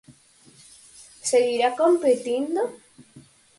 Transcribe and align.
Seguirá 1.29 1.69
competindo? 1.81 2.63